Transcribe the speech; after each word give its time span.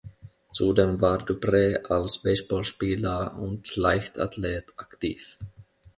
Zudem 0.51 0.99
war 0.99 1.19
Dupree 1.19 1.75
als 1.87 2.17
Baseballspieler 2.23 3.37
und 3.37 3.75
Leichtathlet 3.75 4.73
aktiv. 4.77 5.37